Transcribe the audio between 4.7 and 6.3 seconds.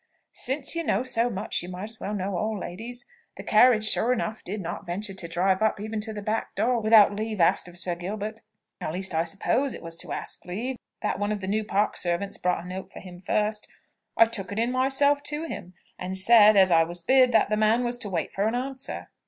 venture to drive up even to the